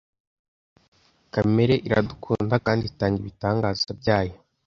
kamere 1.33 1.75
iradukunda 1.87 2.55
kandi 2.65 2.83
itanga 2.91 3.17
ibitangaza 3.21 3.89
byayo 3.99 4.35